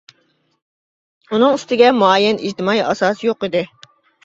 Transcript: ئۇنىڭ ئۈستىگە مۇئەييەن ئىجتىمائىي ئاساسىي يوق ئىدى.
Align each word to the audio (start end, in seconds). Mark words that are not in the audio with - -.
ئۇنىڭ 1.33 1.59
ئۈستىگە 1.59 1.93
مۇئەييەن 1.99 2.41
ئىجتىمائىي 2.47 2.85
ئاساسىي 2.89 3.31
يوق 3.33 3.49
ئىدى. 3.51 3.65